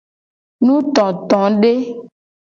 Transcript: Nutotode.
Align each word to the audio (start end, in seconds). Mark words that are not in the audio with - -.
Nutotode. 0.65 1.73